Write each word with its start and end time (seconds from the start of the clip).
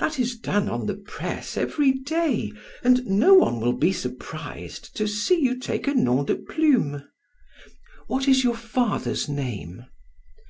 That 0.00 0.18
is 0.18 0.36
done 0.36 0.68
on 0.68 0.84
the 0.84 0.96
press 0.96 1.56
every 1.56 1.90
day 1.90 2.52
and 2.84 3.06
no 3.06 3.32
one 3.32 3.58
will 3.58 3.72
be 3.72 3.90
surprised 3.90 4.94
to 4.98 5.08
see 5.08 5.40
you 5.40 5.58
take 5.58 5.88
a 5.88 5.94
nom 5.94 6.26
de 6.26 6.34
plume. 6.36 7.04
What 8.06 8.28
is 8.28 8.44
your 8.44 8.54
father's 8.58 9.30
name?" 9.30 9.86